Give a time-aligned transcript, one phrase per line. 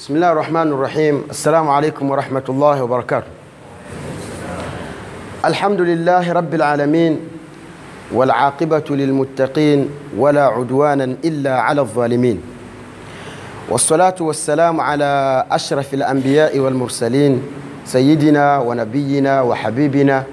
[0.00, 3.26] بسم الله الرحمن الرحيم السلام عليكم ورحمة الله وبركاته
[5.44, 7.20] الحمد لله رب العالمين
[8.12, 12.40] والعاقبة للمتقين ولا عدوانا إلا على الظالمين
[13.68, 17.42] والصلاة والسلام على أشرف الأنبياء والمرسلين
[17.84, 20.24] سيدنا ونبينا وحبيبنا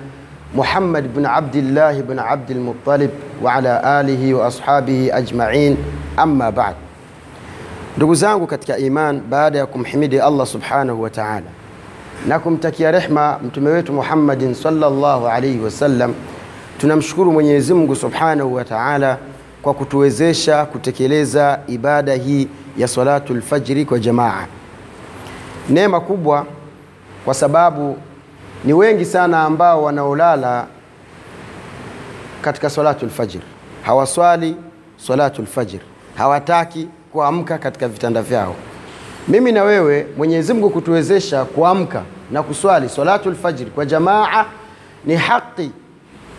[0.55, 3.09] محمد بن عبد الله بن عبد المطلب
[3.43, 5.77] وعلى آله وأصحابه أجمعين
[6.19, 6.86] أما بعد
[7.97, 11.45] ndugu zangu katika iman baada ya kumhimidi allah subhanahu wa taala
[12.27, 16.13] na kumtakia rehma mtume wetu muhammadin salllahu alaihi wasallam
[16.77, 19.17] tunamshukuru mwenyezi mungu subhanahu wa taala
[19.61, 22.47] kwa kutuwezesha kutekeleza ibada hii
[22.77, 24.45] ya salatu lfajri kwa jamaa.
[25.69, 26.45] Neema kubwa
[27.25, 27.97] kwa sababu
[28.65, 30.67] ni wengi sana ambao wanaolala
[32.41, 33.39] katika salatu lfajr
[33.81, 34.55] hawaswali
[34.97, 35.79] salatu lfajr
[36.17, 38.55] hawataki kuamka katika vitanda vyao.
[39.27, 44.45] Mimi na wewe mwenyezi mungu kutuwezesha kuamka na kuswali salatu lfajri kwa jamaa
[45.05, 45.71] ni haki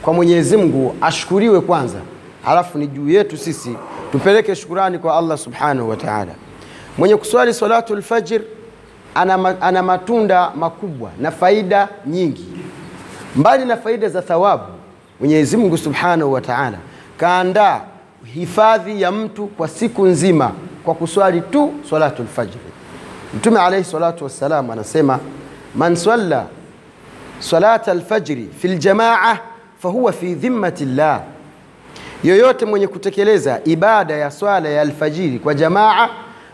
[0.03, 1.99] kwa mwenyezi mungu ashukuriwe kwanza
[2.45, 3.77] halafu ni juu yetu sisi
[4.13, 6.33] tupeleke shukurani kwa allah subhanahu wa taala.
[6.99, 8.41] Mwenye kuswali salatu lfajr
[9.15, 12.47] ana, ana matunda makubwa na faida nyingi.
[13.37, 14.65] Mbali na faida za thawabu
[15.21, 16.79] mwenyezi mungu subhanahu wa taala
[17.17, 17.81] kaandaa
[18.35, 20.53] hifadhi ya mtu kwa siku nzima
[20.85, 22.61] kwa kuswali tu salatu lfajri
[23.35, 25.19] mtume alaihi salatu wassalam anasema
[25.75, 26.47] man salla
[27.39, 29.39] salata lfajri fi ljamaa
[29.83, 31.21] fahuwa fi dhimmati llah
[32.25, 36.09] yoyote mwenye kutekeleza ibada ya swala ya alfajiri kwa jamaa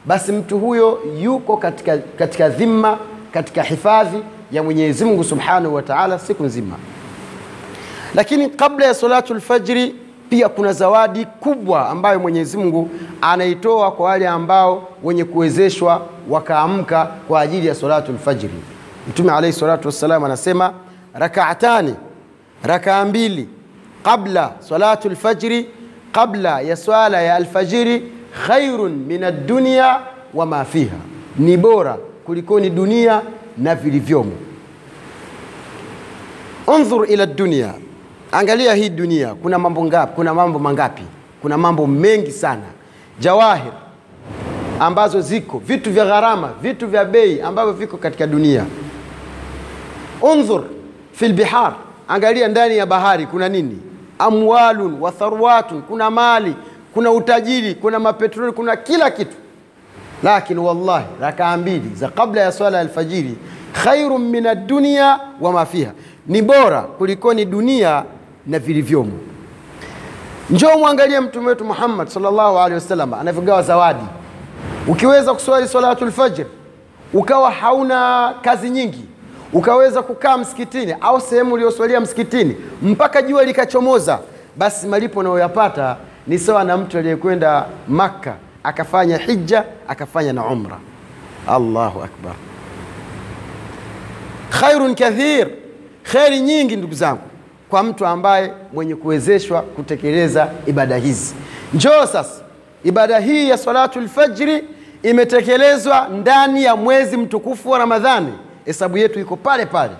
[0.06, 2.98] basi mtu huyo yuko katika, katika dhimma
[3.32, 4.18] katika hifadhi
[4.52, 6.76] ya mwenyezi mungu subhanahu wa taala siku nzima.
[8.14, 9.94] Lakini kabla ya salatu lfajri
[10.30, 17.40] pia kuna zawadi kubwa ambayo mwenyezi mungu anaitoa kwa wale ambao wenye kuwezeshwa wakaamka kwa
[17.40, 18.52] ajili ya salatu lfajiri
[19.08, 20.72] mtume alaihi salatu wassalam anasema
[21.14, 21.94] rakaatani
[22.62, 23.48] rakaa mbili
[24.02, 25.66] qabla salatu lfajri
[26.12, 28.12] qabla ya swala ya alfajiri
[28.46, 30.00] khairun min addunia
[30.34, 30.96] wama fiha.
[31.38, 31.96] Ni bora
[32.26, 33.22] kulikoni dunia
[33.58, 34.32] na vilivyomo.
[36.66, 37.74] Undhur ila dunia
[38.34, 41.02] angalia hii dunia kuna mambo ngapi kuna mambo mangapi
[41.42, 42.62] kuna mambo mengi sana.
[43.20, 43.72] Jawahir
[44.80, 48.64] ambazo ziko vitu vya gharama vitu vya bei ambavyo viko katika dunia.
[50.22, 50.64] Unzur
[51.12, 51.74] fi lbihar
[52.08, 53.78] angalia ndani ya bahari kuna nini?
[54.18, 56.54] Amwalun wa tharwatun kuna mali
[56.94, 59.36] kuna utajiri kuna mapetroli kuna kila kitu.
[60.22, 63.34] Lakini wallahi rakaa mbili za kabla ya swala ya alfajiri
[63.84, 65.90] khairun min addunia wama fiha.
[66.26, 68.04] Ni bora kulikoni dunia
[68.46, 69.12] na vilivyomo.
[70.50, 74.04] Njoo mwangalie mtume wetu muhammad sallallahu alaihi wasallam anavyogawa zawadi.
[74.88, 76.46] Ukiweza kuswali salatu fajr
[77.12, 79.04] ukawa hauna kazi nyingi
[79.52, 84.18] ukaweza kukaa msikitini au sehemu uliyoswalia msikitini mpaka jua likachomoza
[84.56, 85.96] basi malipo unayoyapata
[86.26, 88.34] ni sawa na mtu aliyekwenda makka
[88.64, 90.78] akafanya hija akafanya na umra.
[91.48, 92.34] Allahu akbar.
[94.50, 95.48] Khairun kathir.
[96.02, 97.22] Kheri nyingi ndugu zangu
[97.74, 101.34] kwa mtu ambaye mwenye kuwezeshwa kutekeleza ibada hizi.
[101.74, 102.40] Njoo sasa.
[102.84, 104.64] Ibada hii ya salatu lfajri
[105.02, 108.32] imetekelezwa ndani ya mwezi mtukufu wa ramadhani.
[108.64, 109.92] Hesabu yetu iko pale pale.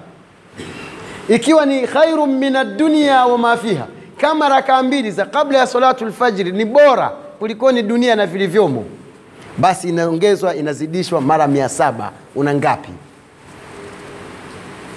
[1.28, 3.86] Ikiwa ni khairu min addunia wama fiha.
[4.16, 7.08] Kama rakaa mbili za kabla ya salatu lfajri ni bora
[7.38, 8.84] kulikoni dunia na vilivyomo.
[9.58, 12.12] Basi inaongezwa inazidishwa mara mia saba.
[12.34, 12.90] Una ngapi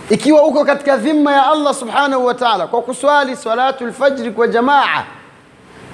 [0.09, 5.03] ikiwa uko katika dhima ya allah subhanahu wa taala kwa kuswali salatu lfajri kwa jamaa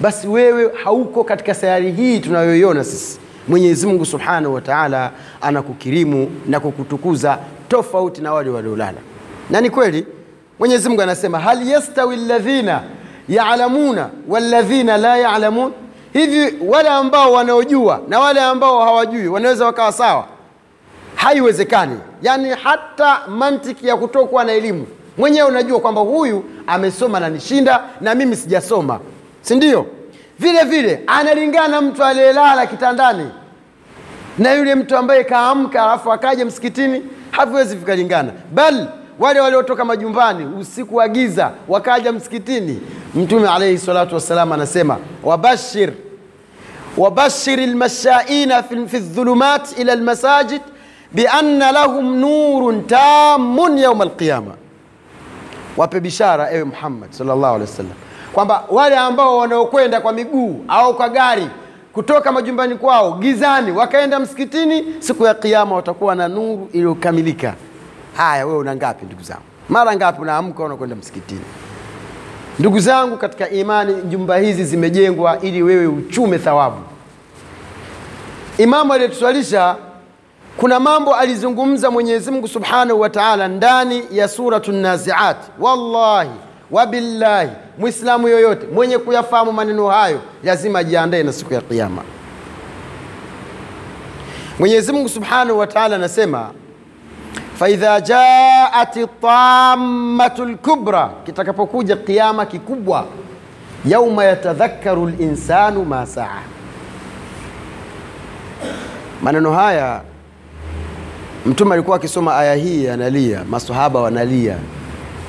[0.02, 3.20] basi wewe hauko katika sayari hii tunayoiona sisi.
[3.48, 7.38] Mwenyezi mungu subhanahu wa taala anakukirimu na kukutukuza
[7.68, 8.98] tofauti na wale waliolala.
[9.50, 10.06] Na ni kweli
[10.60, 12.82] mwenyezi mungu anasema hal yastawi ladhina
[13.30, 15.72] yalamuna waladhina la yalamun?
[16.14, 20.26] Hivi wale ambao wanaojua na wale ambao hawajui wanaweza wakawa sawa
[21.24, 21.98] haiwezekani.
[22.22, 24.88] Yaani hata mantiki ya kutokuwa na elimu
[25.18, 29.00] mwenyewe unajua kwamba huyu amesoma na nishinda na mimi sijasoma.
[29.42, 29.86] Si ndio?
[30.40, 33.30] Vile vile analingana mtu aliyelala kitandani
[34.40, 38.32] na yule mtu ambaye kaamka alafu akaja msikitini haviwezi vikalingana.
[38.54, 38.88] Bal
[39.20, 42.82] wale waliotoka majumbani usiku wa giza wakaja msikitini
[43.16, 45.94] mtume alaihi salatu wassalam anasema wabashir
[46.98, 50.62] wabashir lmashaina fi dhulumat ila lmasajid
[51.14, 54.52] bianna lahum nurun tamun yauma alqiyama
[55.78, 57.94] wape bishara ewe muhammad sallallahu alaihi wasallam
[58.34, 61.48] kwamba wale ambao wanaokwenda kwa miguu au kwa gari
[61.94, 67.54] kutoka majumbani kwao gizani wakaenda msikitini, siku ya Kiyama watakuwa na nuru iliyokamilika.
[68.18, 69.42] Haya, wewe una ngapi ndugu zangu?
[69.70, 71.42] Mara ngapi unaamka unakwenda msikitini?
[72.60, 76.78] Ndugu zangu katika imani, nyumba hizi zimejengwa ili wewe uchume thawabu.
[78.58, 79.76] Imamu aliyetuswalisha
[80.58, 85.38] kuna mambo alizungumza Mwenyezi Mungu Subhanahu wa Ta'ala ndani ya suratu Naziat.
[85.60, 86.30] Wallahi
[86.72, 92.02] wabillahi, Mwislamu yoyote mwenye kuyafahamu maneno hayo lazima ajiandae na siku ya Kiyama.
[94.60, 96.50] Mwenyezi Mungu Subhanahu wa Ta'ala anasema
[97.60, 103.06] faidha jaat tammatu lkubra, kitakapokuja kiama kikubwa,
[103.86, 106.42] yauma yatadhakaru linsanu ma saa.
[109.22, 110.02] Maneno haya
[111.46, 114.58] Mtume alikuwa akisoma aya hii analia, masahaba wanalia,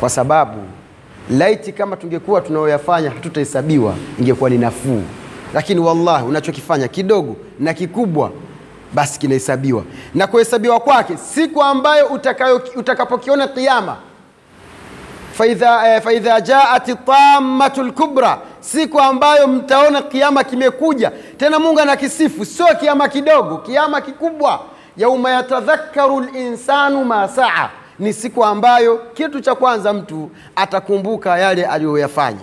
[0.01, 0.59] kwa sababu
[1.31, 5.03] laiti kama tungekuwa tunaoyafanya hatutahesabiwa ingekuwa ni nafuu,
[5.55, 8.31] lakini wallahi unachokifanya kidogo na kikubwa
[8.93, 9.83] basi kinahesabiwa,
[10.15, 12.07] na kuhesabiwa kwake siku ambayo
[12.77, 13.97] utakapokiona kiama,
[15.33, 21.13] faidha, eh, faidha jaat tammatu lkubra, siku ambayo mtaona kiama kimekuja.
[21.37, 24.61] Tena Mungu anakisifu, sio kiama kidogo, kiama kikubwa
[24.97, 32.41] yauma yatadhakaru linsanu ma saa, ni siku ambayo kitu cha kwanza mtu atakumbuka yale aliyoyafanya.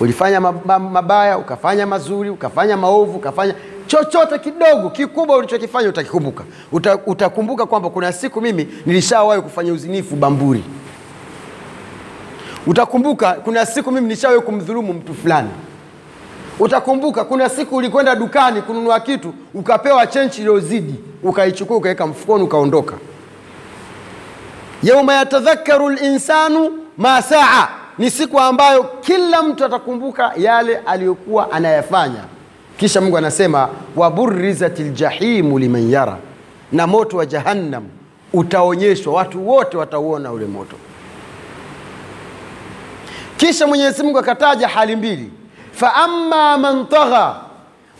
[0.00, 3.54] Ulifanya mabaya, ukafanya mazuri, ukafanya maovu, ukafanya
[3.86, 6.44] chochote kidogo kikubwa ulichokifanya utakikumbuka.
[6.72, 10.64] Uta, utakumbuka kwamba kuna siku mimi nilishawahi kufanya uzinifu Bamburi.
[12.66, 15.48] Utakumbuka kuna siku mimi nilishawahi kumdhulumu mtu fulani
[16.58, 22.94] utakumbuka kuna siku ulikwenda dukani kununua kitu ukapewa chenchi iliyozidi ukaichukua ukaweka mfukoni ukaondoka.
[24.82, 27.68] yauma yatadhakaru linsanu ma saa,
[27.98, 32.24] ni siku ambayo kila mtu atakumbuka yale aliyokuwa anayafanya.
[32.76, 36.16] Kisha Mungu anasema waburizati ljahimu liman yara,
[36.72, 37.84] na moto wa Jahannam
[38.32, 40.76] utaonyeshwa, watu wote watauona ule moto.
[43.36, 45.30] Kisha Mwenyezi Mungu akataja hali mbili
[45.72, 47.42] فأما من طغى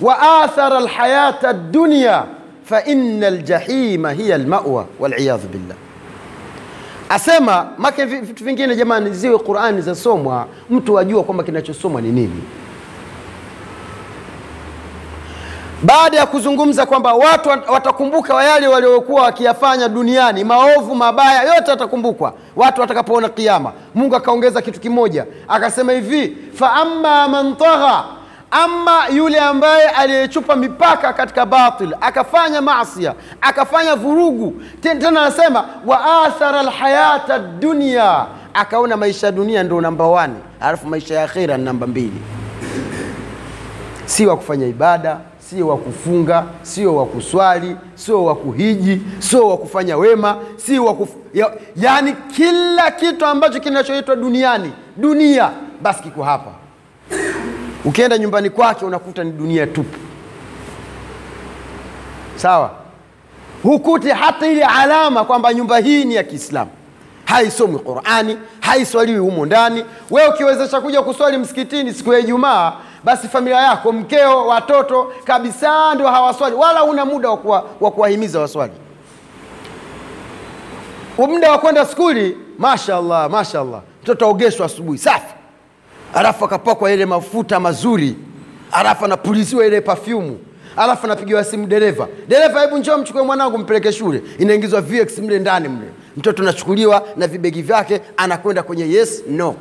[0.01, 2.25] وآثر الحياة الدنيا
[2.65, 5.75] فإن الجحيم هي المأوى والعياذ بالله.
[7.11, 12.01] أسمى ما كان في فين جماعة نزيل القرآن إذا سوما متواجوا كما كنا نشوف سوما
[15.85, 22.81] Baada ya kuzungumza kwamba watu watakumbuka yale waliokuwa wakiyafanya duniani, maovu mabaya yote watakumbukwa watu
[22.81, 28.05] watakapoona kiama Mungu akaongeza kitu kimoja, akasema hivi fa amma man tagha,
[28.51, 34.63] ama yule ambaye aliyechupa mipaka katika batil, akafanya masia, akafanya vurugu.
[34.81, 41.15] Tena anasema wa athara alhayata dunya, akaona maisha ya dunia ndio namba wani, alafu maisha
[41.15, 42.23] ya akhira ni namba mbili,
[44.07, 45.17] si wa kufanya ibada
[45.53, 50.95] sio wa kufunga, sio wa kuswali, sio wa kuhiji, sio wa kufanya wema, sio wa
[50.95, 51.09] kuf...
[51.35, 55.51] ya, yani kila kitu ambacho kinachoitwa duniani dunia
[55.83, 56.51] basi kiko hapa.
[57.85, 59.99] Ukienda nyumbani kwake unakuta ni dunia tupu,
[62.37, 62.71] sawa.
[63.63, 66.71] Hukuti hata ile alama kwamba nyumba hii ni ya Kiislamu.
[67.25, 69.85] Haisomwi Qurani, haiswaliwi humo ndani.
[70.11, 72.73] Wewe ukiwezesha kuja kuswali msikitini siku ya Ijumaa
[73.05, 77.31] basi familia yako, mkeo, watoto kabisa ndio hawaswali, wala una muda
[77.81, 78.73] wa kuwahimiza waswali.
[81.19, 85.35] Muda wa kwenda skuli, mashallah, mashallah, mtoto aogeshwa asubuhi safi,
[86.15, 88.17] alafu akapakwa ile mafuta mazuri,
[88.73, 90.39] alafu anapuliziwa ile pafyumu,
[90.77, 94.23] alafu anapigiwa simu dereva, dereva, hebu njoo mchukue mwanangu mpeleke shule.
[94.39, 95.87] Inaingizwa VX mle ndani mle,
[96.17, 99.55] mtoto anachukuliwa na vibegi vyake, anakwenda kwenye yes no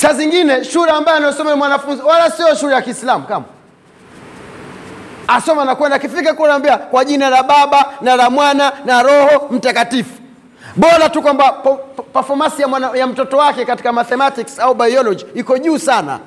[0.00, 3.44] Saa zingine shule ambayo anasoma mwanafunzi wala sio shule ya Kiislamu, kama
[5.28, 9.48] asoma na kwenda, akifika kule anambia kwa jina la Baba na la Mwana na Roho
[9.50, 10.10] Mtakatifu.
[10.76, 11.52] Bora tu kwamba
[12.12, 16.18] performance ya, ya mtoto wake katika mathematics au biology iko juu sana,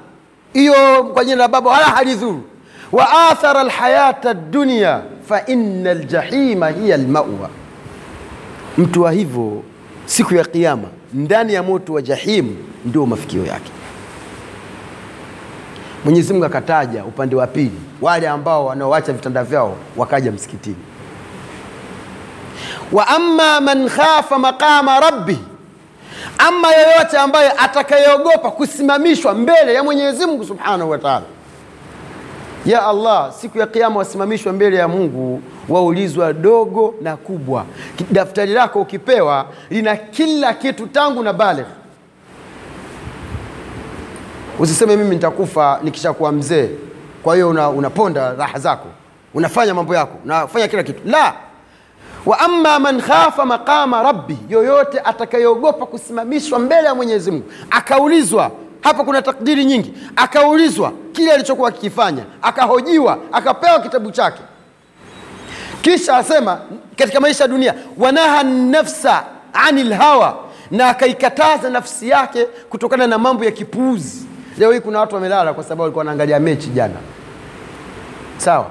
[0.53, 2.43] hiyo kwa jina la Baba wala halidhuru.
[2.91, 7.49] wa athara lhayata dunya fa inna aljahima hiya lmawa
[8.77, 9.63] Mtu wa hivyo
[10.05, 13.71] siku ya Kiyama ndani ya moto wa jahimu ndio mafikio yake.
[16.05, 20.75] Mwenyezi Mungu akataja upande wa pili, wale ambao wanaoacha vitanda vyao wakaja msikitini.
[22.91, 25.39] wa amma man khafa maqama rabbi,
[26.37, 31.25] ama yeyote ambaye atakayeogopa kusimamishwa mbele ya Mwenyezi Mungu subhanahu wa taala.
[32.65, 37.65] Ya Allah, siku ya Kiyama wasimamishwa mbele ya Mungu, waulizwa dogo na kubwa.
[38.11, 41.65] Daftari lako ukipewa lina kila kitu tangu na baligh
[44.59, 46.69] usiseme mimi nitakufa nikishakuwa mzee.
[47.23, 48.87] Kwa hiyo una, unaponda raha zako.
[49.33, 50.17] Unafanya mambo yako.
[50.25, 51.01] Unafanya kila kitu.
[51.05, 51.33] La!
[52.25, 58.51] Wa amma man khafa maqama rabbi yoyote atakayeogopa kusimamishwa mbele ya mwenyezi mungu akaulizwa
[58.83, 59.93] hapa kuna takdiri nyingi.
[60.15, 64.41] Akaulizwa kile alichokuwa akikifanya akahojiwa akapewa kitabu chake.
[65.81, 66.59] Kisha asema
[66.95, 70.37] katika maisha ya dunia wanaha nafsa ani lhawa
[70.71, 74.25] na akaikataza nafsi yake kutokana na mambo ya kipuuzi.
[74.57, 76.95] Leo hii kuna watu wamelala kwa sababu walikuwa wanaangalia mechi jana.
[78.37, 78.67] Sawa?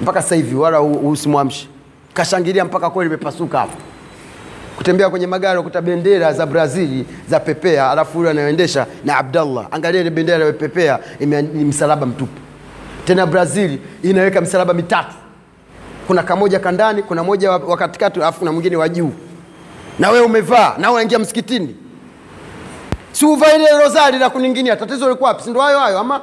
[0.00, 1.68] Mpaka sasa hivi wala usimwamshi.
[2.14, 3.76] Kashangilia mpaka kweli imepasuka hapo
[4.76, 9.66] kutembea kwenye magari kuta bendera za brazili za pepea alafu yule anayoendesha na abdallah.
[9.70, 12.40] Angalia ile bendera ya pepea ni msalaba mtupu.
[13.04, 15.14] Tena brazil inaweka msalaba mitatu.
[16.06, 19.12] Kuna kamoja kandani kuna moja wa katikati alafu kuna mwingine wa juu.
[19.98, 21.76] Na wewe umevaa na unaingia msikitini.
[23.12, 24.76] Si uvae ile rozari la kuninginia.
[24.76, 25.42] Tatizo liko wapi?
[25.42, 26.20] Si ndio hayo hayo ama?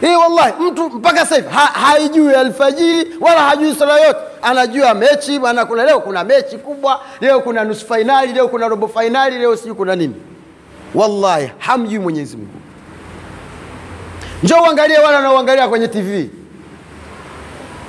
[0.00, 5.38] Hii wallahi mtu mpaka sasa hivi ha, haijui alfajiri wala hajui sala yote anajua mechi
[5.38, 9.56] bwana kuna leo kuna mechi kubwa leo kuna nusu fainali leo kuna robo fainali leo
[9.56, 10.14] sijui kuna nini.
[10.94, 12.50] Wallahi hamjui mwenyezi mungu.
[14.42, 16.30] Njoo uangalie wale wanaoangalia kwenye tv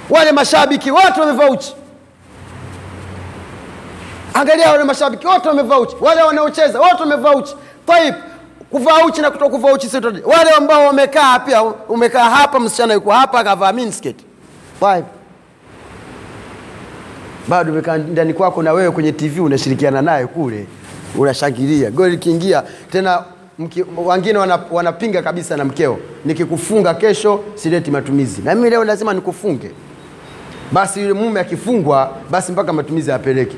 [0.09, 1.75] wale mashabiki wote wamevaa uchi.
[4.33, 5.95] Angalia wale mashabiki wote wamevaa uchi.
[6.01, 7.55] Wale wanaocheza wote wamevaa uchi.
[7.85, 8.15] Taib
[8.71, 9.89] kuvaa uchi na kuto kuvaa uchi
[10.25, 14.19] wale ambao wamekaa pia umekaa hapa msichana yuko hapa akavaa miniskirt
[14.79, 15.05] taib
[17.47, 20.67] bado umekaa ndani kwako na wewe kwenye tv unashirikiana naye kule.
[21.17, 21.91] Unashangilia.
[21.91, 23.23] Goli likiingia tena
[23.59, 25.97] mki, wengine wana, wanapinga kabisa na mkeo.
[26.25, 28.41] Nikikufunga kesho sileti matumizi.
[28.41, 29.71] Na mimi leo lazima nikufunge.
[30.71, 33.55] Basi yule mume akifungwa basi mpaka matumizi apeleke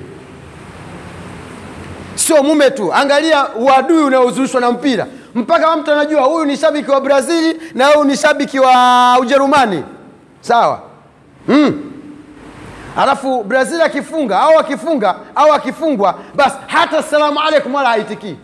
[2.16, 2.94] sio mume tu.
[2.94, 5.08] Angalia uadui unaozushwa na mpira.
[5.36, 9.84] Mpaka mtu anajua huyu ni shabiki wa brazili na huyu ni shabiki wa ujerumani.
[10.42, 10.82] Sawa?
[11.48, 11.85] Mm.
[12.98, 18.36] Alafu brazil akifunga au akifunga au akifungwa basi hata salamu alaikum wala haitikii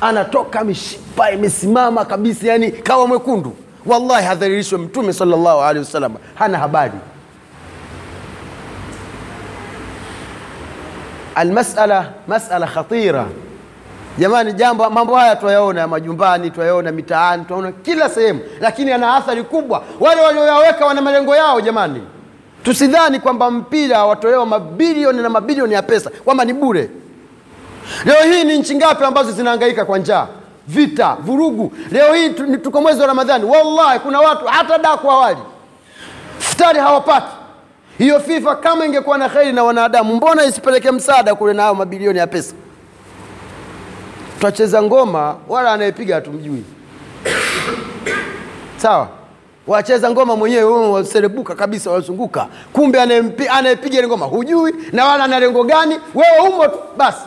[0.00, 3.56] anatoka mishipa imesimama kabisa yani kawa mwekundu.
[3.86, 6.92] Wallahi hadharirishwe mtume salllahu alehi wasallam hana habari.
[11.34, 13.26] Almasala masala khatira.
[14.18, 19.82] Jamani jambo mambo haya twayaona majumbani twayaona mitaani twaona kila sehemu lakini yana athari kubwa.
[20.00, 22.02] Wale walioyaweka wana malengo yao jamani
[22.62, 26.90] tusidhani kwamba mpira watolewa mabilioni na mabilioni ya pesa kwamba ni bure.
[28.04, 30.26] Leo hii ni nchi ngapi ambazo zinahangaika kwa njaa?
[30.68, 31.72] Vita vurugu.
[31.90, 32.30] Leo hii
[32.62, 33.44] tuko mwezi wa ramadhani.
[33.44, 35.38] Wallahi kuna watu hata daku awali.
[36.38, 37.26] Futari hawapati.
[37.98, 42.18] Hiyo fifa kama ingekuwa na kheri na wanadamu mbona isipeleke msaada kule na hayo mabilioni
[42.18, 42.54] ya pesa?
[44.40, 46.64] Twacheza ngoma wala anayepiga hatumjui.
[48.76, 49.08] Sawa
[49.68, 53.00] wacheza ngoma mwenyewe waserebuka kabisa wazunguka kumbe
[53.50, 57.20] anayepiga ile ngoma hujui na wala ana lengo gani wewe umo tu basi.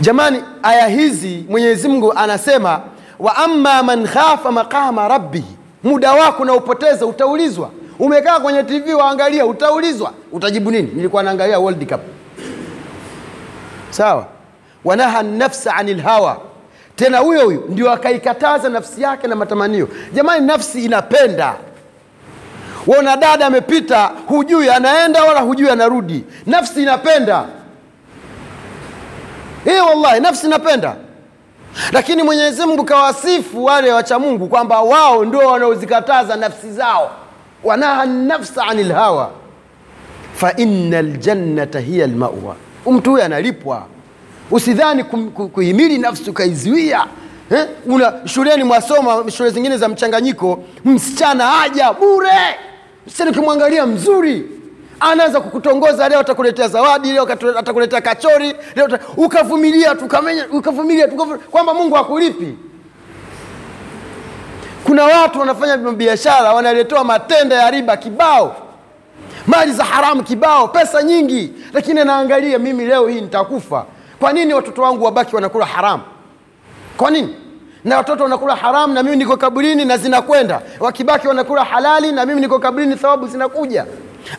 [0.00, 2.80] Jamani aya hizi mwenyezi mungu anasema
[3.18, 5.56] wa amma man khafa maqama rabbihi.
[5.84, 7.70] Muda wako unaopoteza utaulizwa.
[7.98, 10.12] Umekaa kwenye tv waangalia utaulizwa.
[10.32, 10.90] Utajibu nini?
[10.94, 12.00] Nilikuwa naangalia world cup.
[13.90, 14.26] Sawa?
[14.84, 16.40] Wanaha nafsa ani lhawa
[16.96, 19.88] tena huyo huyo ndio akaikataza nafsi yake na matamanio.
[20.14, 21.54] Jamani nafsi inapenda.
[22.86, 26.24] Waona dada amepita hujui anaenda wala hujui anarudi.
[26.46, 27.44] Nafsi inapenda.
[29.64, 30.96] Hii wallahi nafsi inapenda.
[31.92, 37.10] Lakini mwenyezi mungu kawasifu wale wacha mungu kwamba wao ndio wanaozikataza nafsi zao.
[37.64, 39.30] Wanaha nafsa ani lhawa
[40.34, 42.56] faina ljannata hiya lmawa
[42.86, 43.86] mtu huyo analipwa
[44.52, 45.04] usidhani
[45.52, 47.06] kuhimili nafsi ukaizuia
[47.50, 47.66] eh?
[47.86, 52.30] una shuleni mwasoma shule zingine za mchanganyiko msichana aja bure.
[53.06, 54.44] Msichana ukimwangalia mzuri
[55.00, 57.28] anaanza kukutongoza leo atakuletea zawadi leo
[57.58, 59.96] atakuletea kachori leo ukavumilia
[60.52, 61.08] ukavumilia
[61.50, 62.54] kwamba mungu hakulipi.
[64.84, 68.56] Kuna watu wanafanya biashara wanaletewa matenda ya riba kibao.
[69.46, 71.52] Mali za haramu kibao pesa nyingi.
[71.72, 73.84] Lakini anaangalia mimi leo hii nitakufa
[74.22, 76.02] kwa nini watoto wangu wabaki wanakula haramu
[76.96, 77.34] kwa nini?
[77.84, 80.62] Na watoto wanakula haramu na mimi niko kaburini na zinakwenda.
[80.80, 83.86] Wakibaki wanakula halali na mimi niko kaburini thawabu zinakuja.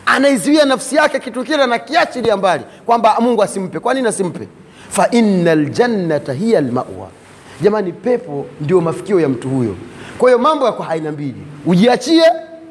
[0.06, 3.80] Anaizuia nafsi yake kitu kile na kiachilia mbali kwamba mungu asimpe.
[3.80, 4.48] Kwa nini asimpe?
[4.90, 7.08] Faina ljannata hiya lmawa
[7.60, 9.76] jamani pepo ndio mafikio ya mtu huyo.
[10.18, 11.42] Kwa hiyo mambo yako haina mbili.
[11.66, 12.24] Ujiachie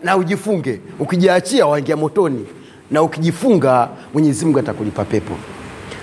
[0.03, 0.79] na ujifunge.
[0.99, 2.45] Ukijiachia waingia motoni.
[2.91, 5.33] Na ukijifunga mwenyezi mungu atakulipa pepo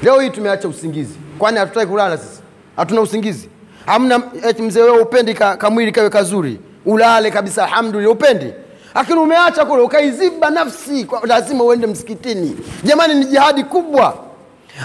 [0.03, 2.41] Leo hii tumeacha usingizi, kwani hatutaki kulala sisi?
[2.77, 3.49] Hatuna usingizi?
[3.87, 8.53] Hamna eti mzee wewe upendi ka, kamwili kawe kazuri ulale kabisa, alhamdulillah, upendi
[8.95, 12.57] lakini umeacha kule ukaiziba nafsi kwa, lazima uende msikitini.
[12.85, 14.15] Jamani, ni jihadi kubwa.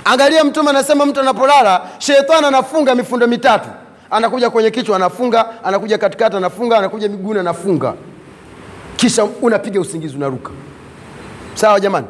[0.05, 3.69] Angalia, Mtume anasema mtu anapolala shetani anafunga mifundo mitatu,
[4.11, 7.93] anakuja kwenye kichwa anafunga, anakuja katikati anafunga, anakuja miguuni anafunga,
[8.95, 10.51] kisha unapiga usingizi, unaruka.
[11.53, 12.07] Sawa jamani,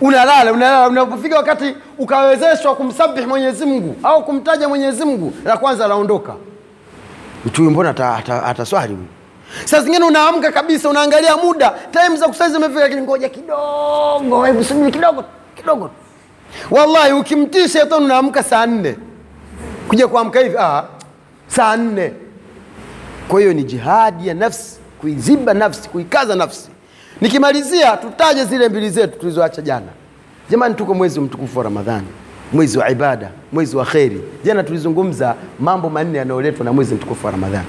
[0.00, 6.34] unalala unalala, unapofika wakati ukawezeshwa kumsabihi Mwenyezi Mungu au kumtaja Mwenyezi Mungu, la kwanza anaondoka
[7.46, 7.94] mtu huyu, mbona
[8.46, 9.06] ataswali huyu
[9.64, 14.92] Saa zingine unaamka kabisa, unaangalia muda, time za kusali zimefika, lakini ngoja kidogo, hebu subiri
[14.92, 15.24] kidogo
[15.56, 15.90] kidogo.
[16.70, 18.96] Wallahi, ukimtii shetani unaamka saa nne
[19.88, 20.84] kuja kuamka hivi ah,
[21.46, 22.12] saa nne.
[23.28, 26.68] Kwa hiyo ni jihadi ya nafsi, kuiziba nafsi, kuikaza nafsi.
[27.20, 29.86] Nikimalizia, tutaje zile mbili zetu tulizoacha jana.
[30.50, 32.06] Jamani, tuko mwezi mtukufu wa Ramadhani,
[32.52, 34.20] mwezi wa ibada, mwezi wa kheri.
[34.44, 37.66] Jana tulizungumza mambo manne yanayoletwa na mwezi mtukufu wa Ramadhani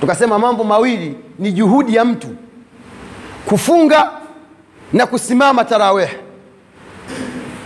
[0.00, 2.28] tukasema mambo mawili ni juhudi ya mtu
[3.48, 4.10] kufunga
[4.92, 6.08] na kusimama tarawih.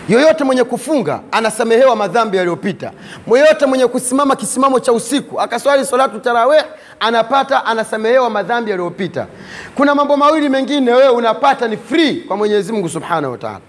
[0.09, 2.93] Yoyote mwenye kufunga anasamehewa madhambi yaliyopita.
[3.31, 6.63] Yoyote mwenye kusimama kisimamo cha usiku akaswali salatu tarawih
[7.01, 9.27] anapata anasamehewa madhambi yaliyopita.
[9.75, 13.61] Kuna mambo mawili mengine wewe unapata ni free kwa Mwenyezi Mungu Subhanahu wa Ta'ala.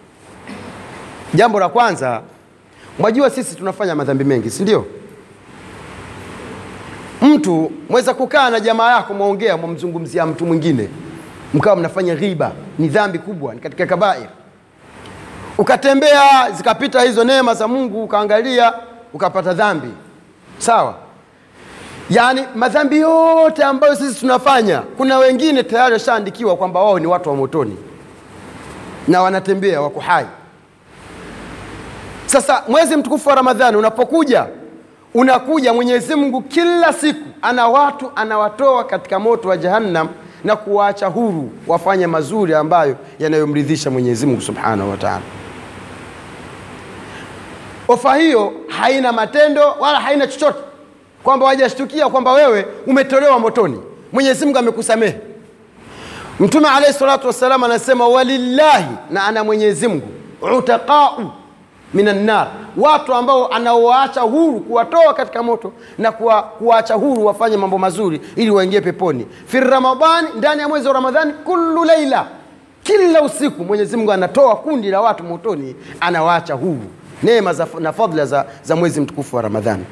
[1.33, 2.21] Jambo la kwanza,
[2.99, 4.85] mwajua sisi tunafanya madhambi mengi, si ndio?
[7.21, 10.89] Mtu mweza kukaa na jamaa yako mwaongea, mwamzungumzia mtu mwingine,
[11.53, 14.27] mkawa mnafanya ghiba, ni dhambi kubwa, ni katika kabair.
[15.57, 18.73] Ukatembea zikapita hizo neema za Mungu, ukaangalia
[19.13, 19.87] ukapata dhambi,
[20.57, 20.95] sawa.
[22.09, 27.35] Yaani madhambi yote ambayo sisi tunafanya, kuna wengine tayari washaandikiwa kwamba wao ni watu wa
[27.35, 27.77] motoni
[29.07, 30.25] na wanatembea wako hai.
[32.25, 34.45] Sasa mwezi mtukufu wa Ramadhani unapokuja
[35.13, 40.09] unakuja Mwenyezi Mungu kila siku ana watu anawatoa katika moto wa Jahannam
[40.43, 45.21] na kuwaacha huru wafanye mazuri ambayo yanayomridhisha Mwenyezi Mungu Subhanahu wa Ta'ala.
[47.87, 50.59] Ofa hiyo haina matendo wala haina chochote,
[51.23, 53.79] kwamba wajashtukia kwamba wewe umetolewa motoni.
[54.13, 55.15] Mwenyezi Mungu amekusamehe.
[56.39, 60.07] Mtume alaihi salatu wassalam anasema walillahi, na ana Mwenyezi Mungu
[60.57, 61.31] utaqau
[61.93, 68.21] minannar watu ambao anaowaacha huru kuwatoa katika moto na kuwa, kuwaacha huru wafanye mambo mazuri
[68.35, 69.27] ili waingie peponi.
[69.47, 72.25] Fi ramadani ndani ya mwezi wa Ramadhani, kullu laila,
[72.83, 76.83] kila usiku Mwenyezi Mungu anatoa kundi la watu motoni, anawaacha huru.
[77.23, 79.85] Neema za, na fadhila za, za mwezi mtukufu wa Ramadhani.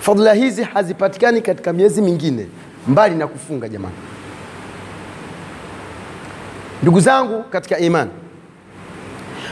[0.00, 2.46] Fadhila hizi hazipatikani katika miezi mingine
[2.88, 3.68] mbali na kufunga.
[3.68, 3.94] Jamani,
[6.82, 8.10] ndugu zangu katika imani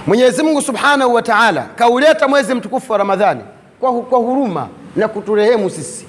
[0.06, 3.40] Mwenyezi Mungu Subhanahu wa Ta'ala kauleta mwezi mtukufu wa Ramadhani
[3.80, 6.06] kwa, kwa huruma na kuturehemu sisi.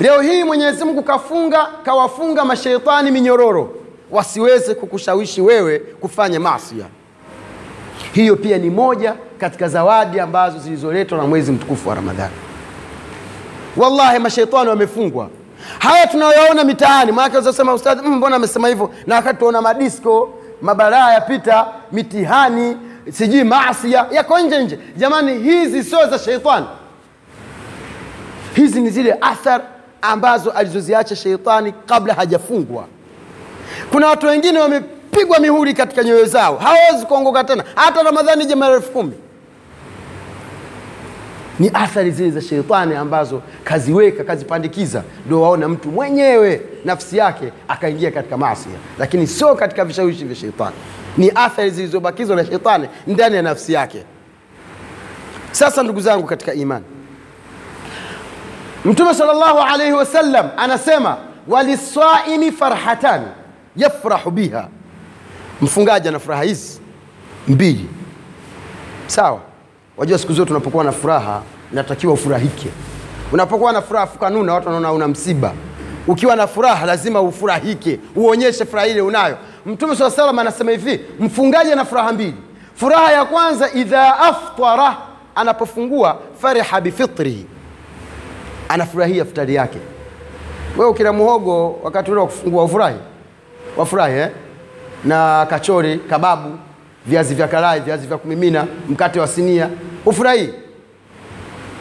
[0.00, 3.74] Leo hii Mwenyezi Mungu kafunga kawafunga masheitani minyororo
[4.10, 6.74] wasiweze kukushawishi wewe kufanya maasi.
[8.12, 12.34] Hiyo pia ni moja katika zawadi ambazo zilizoletwa na mwezi mtukufu wa Ramadhani.
[13.76, 15.28] Wallahi mashaitani wamefungwa.
[15.78, 21.66] Haya tunayoona mitaani, maana unasema ustadhi, mbona amesema hivyo, na wakati tunaona madisko mabalaa yapita,
[21.92, 22.76] mitihani,
[23.12, 24.78] sijui maasia yako nje nje.
[24.96, 26.66] Jamani, hizi sio za sheitani,
[28.54, 29.60] hizi ni zile athar
[30.02, 32.84] ambazo alizoziacha sheitani kabla hajafungwa.
[33.92, 34.60] Kuna watu wengine
[35.12, 39.12] wamepigwa mihuri katika nyoyo zao, hawawezi kuongoka tena, hata Ramadhani ije mara elfu kumi.
[41.58, 48.10] Ni athari zile za sheitani ambazo kaziweka kazipandikiza, ndio waona mtu mwenyewe nafsi yake akaingia
[48.10, 50.76] katika maasi, lakini sio katika vishawishi vya sheitani.
[51.18, 54.04] Ni athari zilizobakizwa na sheitani ndani ya nafsi yake.
[55.52, 56.84] Sasa ndugu zangu katika imani,
[58.84, 61.16] Mtume sallallahu alaihi wasallam anasema
[61.48, 63.26] walisaimi farhatani
[63.76, 64.68] yafrahu biha,
[65.62, 66.80] mfungaji ana furaha hizi
[67.48, 67.86] mbili,
[69.06, 69.40] sawa
[69.96, 72.68] Wajua, siku zote unapokuwa na furaha natakiwa ufurahike.
[73.32, 75.52] Unapokuwa na furaha fukanuna, watu wanaona una msiba.
[76.06, 79.36] Ukiwa na furaha lazima ufurahike, uonyeshe furaha ile unayo.
[79.66, 82.34] Mtume swalla salam anasema hivi, mfungaji ana furaha mbili.
[82.74, 84.96] Furaha ya kwanza, idha aftara,
[85.34, 87.46] anapofungua, fariha bifitrihi,
[88.68, 89.78] anafurahia futari yake.
[90.76, 92.96] Wewe ukila muhogo wakati ule wa kufungua ufurahi,
[93.76, 94.30] wafurahi eh?
[95.04, 96.58] Na kachori, kababu
[97.06, 99.68] viazi vya karai, viazi vya kumimina, mkate wa sinia,
[100.06, 100.54] ufurahi.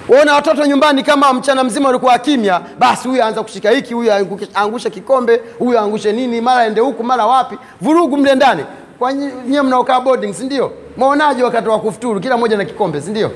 [0.10, 4.12] Waona watoto nyumbani, kama mchana mzima walikuwa kimya, basi huyu aanza kushika hiki, huyu
[4.56, 8.66] aangushe kikombe, huyu aangushe nini, mara ende huku, mara wapi, vurugu mle ndani.
[9.00, 10.72] kwa nyinyi mnaokaa boarding si ndio?
[10.98, 13.32] Maonaje wakati wa kufuturu kila mmoja na kikombe si ndio?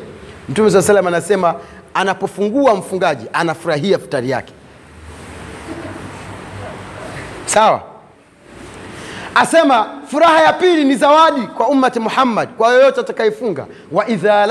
[0.50, 1.56] Mtume saa salam anasema
[1.93, 4.54] anapofungua mfungaji anafurahia futari yake.
[7.45, 7.82] Sawa
[9.36, 14.45] asema furaha ya pili ni zawadi kwa ummati muhammad kwa yoyote atakayefunga waidha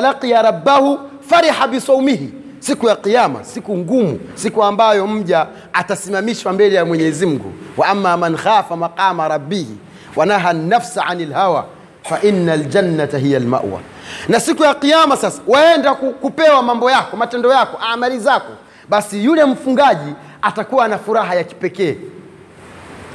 [0.00, 6.84] laqiya rabbahu fariha bisaumihi siku ya qiama siku ngumu siku ambayo mja atasimamishwa mbele ya
[6.84, 7.52] mwenyezi mungu.
[7.76, 9.76] Wa ama man khafa maqama rabbihi
[10.16, 11.66] wanaha nafsa ani lhawa
[12.02, 13.80] faina ljannata hiya lmawa
[14.28, 18.52] na siku ya qiama sasa waenda kupewa mambo yako matendo yako amali zako.
[18.88, 21.96] Basi yule mfungaji atakuwa na furaha ya kipekee.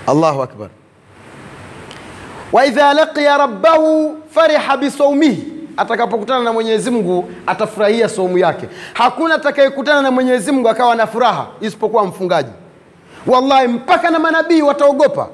[0.08, 0.70] Allahu akbar.
[2.52, 5.44] Wa idha laqiya rabbahu fariha bisaumihi
[5.78, 8.70] atakapokutana na mwenyezi mungu atafurahia saumu yake.
[8.94, 12.50] Hakuna atakayekutana na mwenyezi mungu akawa na furaha isipokuwa mfungaji.
[13.28, 15.28] Wallahi mpaka na manabii wataogopa.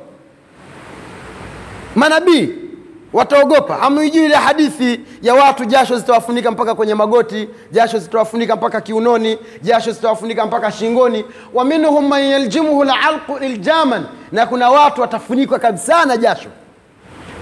[1.95, 2.49] Manabii
[3.15, 3.75] wataogopa.
[3.75, 9.91] Hamwijui ile hadithi ya watu jasho zitawafunika mpaka kwenye magoti jasho zitawafunika mpaka kiunoni jasho
[9.91, 11.25] zitawafunika mpaka shingoni.
[11.53, 16.49] Wa minhum man yaljimuhu lalqu iljaman na kuna watu watafunikwa kabisa na jasho.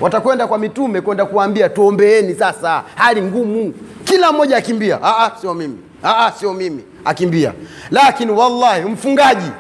[0.01, 3.73] Watakwenda kwa mitume kwenda kuambia tuombeeni sasa hali ngumu.
[4.03, 4.99] Kila mmoja akimbia.
[5.03, 5.77] "Ah, ah, sio mimi.
[6.03, 6.83] Ah, ah, sio mimi.
[7.05, 7.53] Akimbia.
[7.91, 9.51] Lakini wallahi mfungaji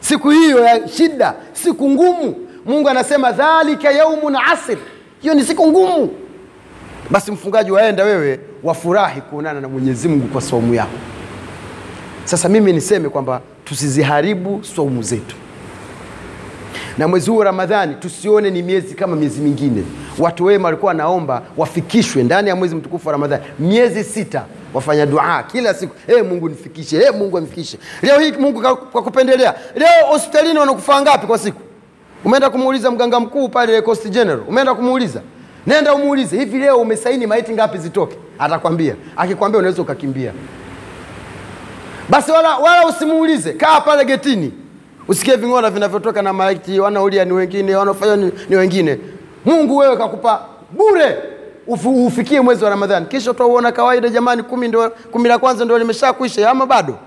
[0.00, 4.78] siku hiyo ya shida siku ngumu mungu anasema dhalika yaumun asir
[5.22, 6.10] hiyo ni siku ngumu.
[7.10, 10.98] Basi mfungaji waenda wewe wafurahi kuonana na mwenyezi mungu kwa saumu yako.
[12.24, 15.36] Sasa mimi niseme kwamba tusiziharibu saumu zetu.
[16.98, 19.82] Na mwezi huu ramadhani tusione ni miezi kama miezi mingine.
[20.18, 23.42] Watu wema walikuwa wanaomba wafikishwe ndani ya mwezi mtukufu wa ramadhani.
[23.58, 27.78] Miezi sita wafanya dua kila siku hey, mungu nifikishe hey, mungu amfikishe.
[28.02, 28.60] Leo hii mungu
[28.92, 29.54] kwa, kupendelea.
[29.76, 31.60] Leo hospitalini wanakufa ngapi kwa siku
[32.24, 34.40] umeenda kumuuliza mganga mkuu pale coast general?
[34.48, 35.20] Umeenda kumuuliza?
[35.66, 38.16] Nenda umuulize hivi leo umesaini maiti ngapi zitoke?
[38.38, 38.94] Atakwambia.
[39.16, 40.32] Akikwambia unaweza ukakimbia.
[42.08, 43.52] Basi wala, wala usimuulize.
[43.52, 44.52] Kaa pale getini.
[45.08, 48.98] Usikie ving'ora vinavyotoka na maiti wanaulia ni wengine wanaofanya ni, ni wengine.
[49.44, 51.18] Mungu wewe kakupa bure.
[51.66, 53.06] Ufu, ufikie mwezi wa ramadhani.
[53.06, 56.14] Kisha utauona kawaida jamani kumi, ndo, kumi la kwanza ndio limesha
[56.50, 56.98] ama bado?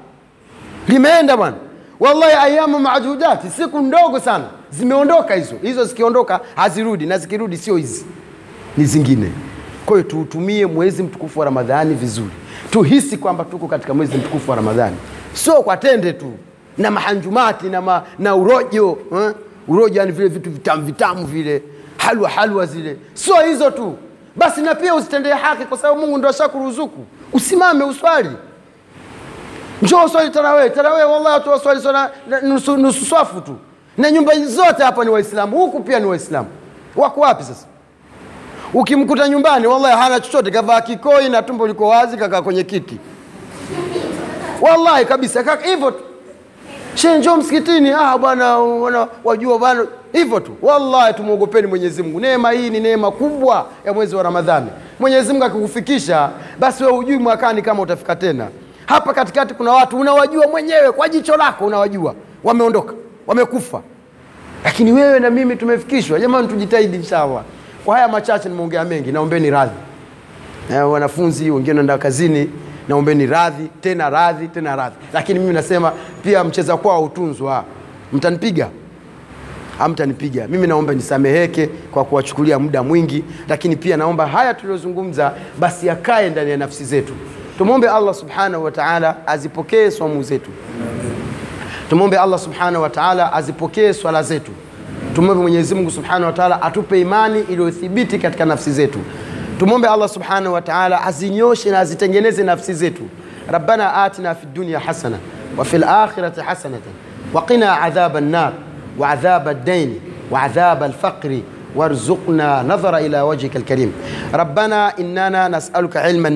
[0.88, 1.56] Limeenda bwana
[1.99, 4.45] wallahi ayamu majudati siku ndogo sana.
[4.71, 5.55] Zimeondoka hizo.
[5.62, 7.05] Hizo zikiondoka hazirudi.
[7.05, 8.05] Na zikirudi sio hizi.
[8.77, 9.31] Ni zingine.
[9.86, 12.31] Kwa hiyo tuutumie mwezi mtukufu wa ramadhani vizuri.
[12.71, 14.95] Tuhisi kwamba tuko katika mwezi mtukufu wa ramadhani.
[15.34, 16.31] Sio kwa tende tu.
[16.77, 19.31] Na mahanjumati na, ma, na urojo eh?
[19.67, 21.63] urojo yani vile vitu vitamu vitamu vile.
[21.97, 22.97] Halwa halwa zile.
[23.13, 23.95] Sio hizo tu.
[24.36, 27.05] Basi na pia usitendee haki kwa sababu mungu ndo ashakuruzuku.
[27.34, 28.29] Usimame uswali
[29.81, 32.09] njoo swali tarawee tarawee wallahi watu waswali sana
[32.41, 33.55] nusu, nusu swafu tu.
[33.97, 36.47] Na nyumba zote hapa ni waislamu huku pia ni waislamu.
[36.95, 37.65] Wako wapi sasa?
[38.73, 42.97] Ukimkuta nyumbani wallahi hana chochote kavaa kikoi na tumbo liko wazi kakaa kwenye kiti.
[44.61, 46.03] Wallahi kabisa hivyo tu.
[46.95, 48.57] She njoo msikitini ah bwana
[49.23, 50.51] wajua bwana hivyo tu.
[50.61, 52.19] Wallahi tumwogopeni mwenyezi mungu.
[52.19, 54.69] Neema hii ni neema kubwa ya mwezi wa ramadhani.
[54.99, 58.47] Mwenyezi mungu akikufikisha basi we hujui mwakani kama utafika tena
[58.86, 62.15] hapa katikati kuna watu unawajua mwenyewe kwa jicho lako unawajua.
[62.43, 62.93] Wameondoka
[63.28, 63.82] wamekufa.
[64.63, 66.19] Lakini wewe na mimi tumefikishwa.
[66.19, 67.43] Jamani tujitahidi Sawa,
[67.86, 69.76] kwa haya machache nimeongea mengi naombeni radhi.
[70.69, 72.50] Na wanafunzi wengine naenda kazini
[72.88, 74.95] naombeni radhi tena radhi tena radhi.
[75.13, 75.91] Lakini mimi nasema
[76.24, 77.63] pia mcheza kwao utunzwa
[78.13, 78.69] mtanipiga?
[79.78, 83.24] Hamtanipiga mimi naomba nisameheke kwa kuwachukulia muda mwingi.
[83.50, 87.13] Lakini pia naomba haya tuliyozungumza basi yakae ndani ya nafsi zetu
[87.57, 90.49] tumwombe allah subhanahu wa taala azipokee swamu zetu
[91.89, 94.51] tumwombe allah subhanahu wa taala azipokee swala zetu
[95.15, 98.99] tumwombe mwenyezi mungu subhanahu wa taala atupe imani iliyothibiti katika nafsi zetu
[99.59, 103.03] tumwombe allah subhanahu wa taala azinyoshe na azitengeneze nafsi zetu
[103.51, 105.17] rabbana atina fi dunya hasana
[105.57, 106.79] وفي الآخرة حسنة
[107.33, 108.53] وقنا عذاب النار
[108.99, 109.99] وعذاب الدين
[110.31, 111.39] وعذاب الفقر
[111.75, 113.93] وارزقنا نظر إلى وجهك الكريم
[114.33, 116.29] ربنا إننا نسألك علما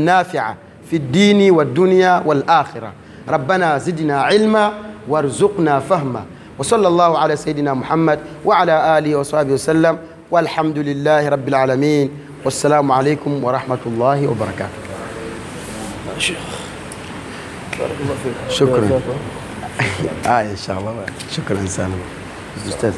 [0.89, 2.93] في الدين والدنيا والآخرة.
[3.29, 4.73] ربنا زدنا علما
[5.07, 6.23] وارزقنا فهما.
[6.57, 9.97] وصلى الله على سيدنا محمد وعلى آله وصحبه وسلم.
[10.31, 12.09] والحمد لله رب العالمين.
[12.45, 14.81] والسلام عليكم ورحمة الله وبركاته.
[18.49, 19.01] شكرا.
[20.25, 21.05] آه إن شاء الله.
[21.31, 22.01] شكرا سالم
[22.67, 22.93] أستاذ.